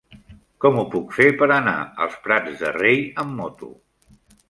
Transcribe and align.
Com 0.63 0.79
ho 0.79 0.85
puc 0.95 1.13
fer 1.17 1.27
per 1.43 1.49
anar 1.57 1.75
als 2.07 2.19
Prats 2.27 2.59
de 2.65 2.75
Rei 2.81 3.01
amb 3.25 3.41
moto? 3.45 3.75